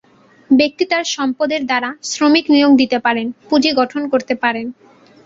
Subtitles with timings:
[0.49, 4.65] ব্যক্তি তাঁর সম্পদের দ্বারা শ্রমিক নিয়োগ দিতে পারেন, পুঁজি গঠন করতে পারেন।